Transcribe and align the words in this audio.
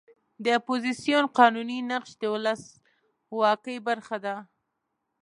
د 0.43 0.45
اپوزیسیون 0.59 1.25
قانوني 1.37 1.79
نقش 1.91 2.09
د 2.21 2.23
ولسواکۍ 2.33 3.77
برخه 3.87 4.17
ده. 4.25 4.35